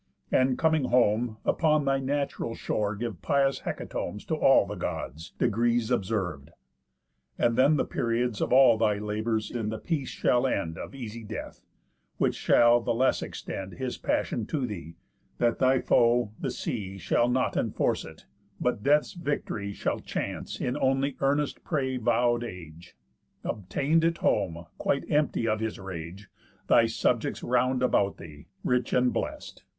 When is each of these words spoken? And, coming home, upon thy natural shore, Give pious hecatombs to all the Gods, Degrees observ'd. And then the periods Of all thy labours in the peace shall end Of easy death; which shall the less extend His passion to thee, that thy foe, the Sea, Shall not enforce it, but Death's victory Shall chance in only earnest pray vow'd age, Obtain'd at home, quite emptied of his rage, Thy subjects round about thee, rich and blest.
And, 0.31 0.57
coming 0.57 0.85
home, 0.85 1.37
upon 1.45 1.85
thy 1.85 1.99
natural 1.99 2.55
shore, 2.55 2.95
Give 2.95 3.21
pious 3.21 3.59
hecatombs 3.59 4.25
to 4.29 4.35
all 4.35 4.65
the 4.65 4.73
Gods, 4.73 5.33
Degrees 5.37 5.91
observ'd. 5.91 6.49
And 7.37 7.55
then 7.55 7.75
the 7.77 7.85
periods 7.85 8.41
Of 8.41 8.51
all 8.51 8.79
thy 8.79 8.97
labours 8.97 9.51
in 9.51 9.69
the 9.69 9.77
peace 9.77 10.09
shall 10.09 10.47
end 10.47 10.75
Of 10.75 10.95
easy 10.95 11.23
death; 11.23 11.61
which 12.17 12.33
shall 12.33 12.81
the 12.81 12.95
less 12.95 13.21
extend 13.21 13.73
His 13.73 13.99
passion 13.99 14.47
to 14.47 14.65
thee, 14.65 14.95
that 15.37 15.59
thy 15.59 15.79
foe, 15.79 16.31
the 16.39 16.49
Sea, 16.49 16.97
Shall 16.97 17.29
not 17.29 17.55
enforce 17.55 18.03
it, 18.03 18.25
but 18.59 18.81
Death's 18.81 19.13
victory 19.13 19.71
Shall 19.71 19.99
chance 19.99 20.59
in 20.59 20.75
only 20.77 21.15
earnest 21.19 21.63
pray 21.63 21.97
vow'd 21.97 22.43
age, 22.43 22.95
Obtain'd 23.43 24.03
at 24.03 24.17
home, 24.17 24.65
quite 24.79 25.03
emptied 25.11 25.45
of 25.47 25.59
his 25.59 25.77
rage, 25.77 26.27
Thy 26.65 26.87
subjects 26.87 27.43
round 27.43 27.83
about 27.83 28.17
thee, 28.17 28.47
rich 28.63 28.93
and 28.93 29.13
blest. 29.13 29.63